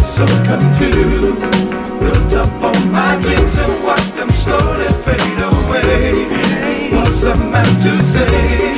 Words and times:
get 0.00 0.06
so 0.06 0.26
confused. 0.44 1.40
Built 2.00 2.32
up 2.34 2.62
on 2.62 2.92
my 2.92 3.20
dreams 3.20 3.58
and 3.58 3.84
watched 3.84 4.14
them 4.16 4.30
slowly 4.30 4.88
fade 5.04 5.40
away. 5.52 6.24
What's 6.92 7.22
a 7.24 7.34
man 7.36 7.70
to 7.80 8.02
say? 8.02 8.74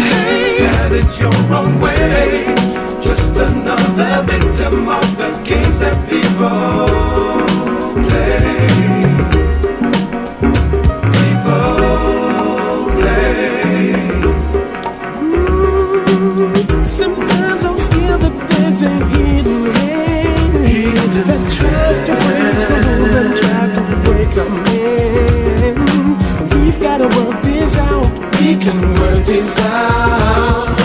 Had 0.59 0.93
it 0.93 1.21
your 1.21 1.35
own 1.55 1.81
way. 1.81 2.55
Just 3.01 3.37
another 3.37 4.23
victim 4.25 4.89
of 4.89 5.17
the 5.17 5.31
games 5.45 5.79
that 5.79 6.09
people. 6.09 7.32
something. 24.43 25.79
We've 26.51 26.81
got 26.81 26.99
to 26.99 27.09
work 27.17 27.43
this 27.43 27.77
out. 27.77 28.13
We 28.41 28.57
can 28.57 28.95
work 28.95 29.25
this 29.27 29.59
out. 29.59 30.82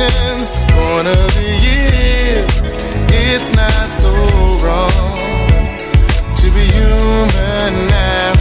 generations, 0.00 0.48
born 0.72 1.06
of 1.06 1.34
the 1.34 1.50
years. 1.66 2.60
It's 3.12 3.52
not 3.52 3.90
so 3.90 4.10
wrong 4.64 4.90
to 6.36 6.46
be 6.54 6.64
human 6.72 7.90
after 7.92 8.39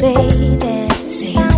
just 0.00 1.36
want 1.36 1.49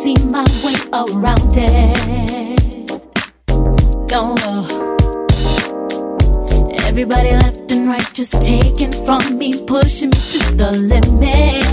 see 0.00 0.14
my 0.24 0.44
way 0.64 0.74
around 0.94 1.54
it. 1.54 2.90
No. 4.10 4.34
Everybody 6.88 7.32
left 7.32 7.70
and 7.72 7.86
right 7.86 8.08
just 8.14 8.40
taking 8.40 8.92
from 9.04 9.36
me, 9.36 9.52
pushing 9.66 10.08
me 10.08 10.20
to 10.32 10.38
the 10.56 10.70
limit. 10.72 11.69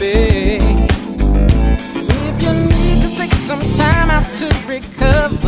baby. 0.00 0.64
If 2.28 2.42
you 2.42 2.52
need 2.54 3.02
to 3.02 3.16
take 3.18 3.32
some 3.32 3.60
time 3.76 4.10
out 4.10 4.24
to 4.38 4.46
recover. 4.66 5.39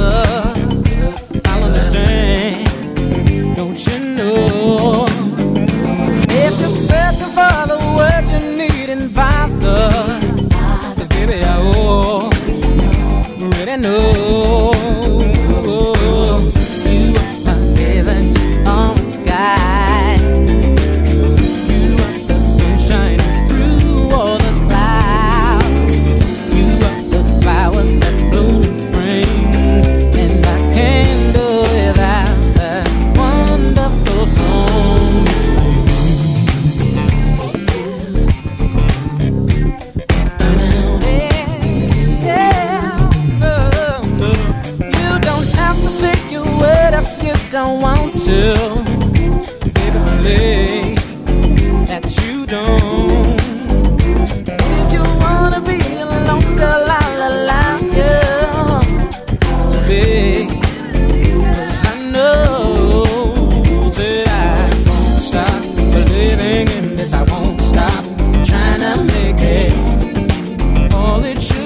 that 71.22 71.56
you 71.56 71.62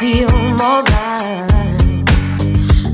deal, 0.00 0.30
alright. 0.30 0.88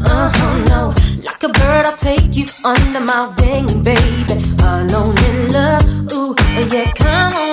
Uh 0.02 0.28
huh, 0.34 0.64
no. 0.68 0.92
Like 1.24 1.42
a 1.44 1.48
bird, 1.48 1.86
I'll 1.86 1.96
take 1.96 2.34
you 2.34 2.46
under 2.64 3.00
my 3.00 3.32
wing, 3.38 3.82
baby. 3.82 4.36
Alone 4.60 5.16
in 5.28 5.52
love, 5.52 6.12
ooh, 6.12 6.34
yeah, 6.68 6.90
come 6.94 7.32
on. 7.32 7.45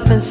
Myself 0.00 0.10
inside 0.12 0.29